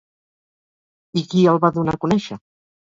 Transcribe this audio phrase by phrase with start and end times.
[1.23, 2.43] I qui el va donar a conèixer?